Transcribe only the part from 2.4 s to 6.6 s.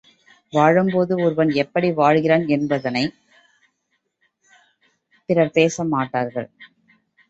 என்பதனைப் பிறர் பேச மாட்டார்கள்.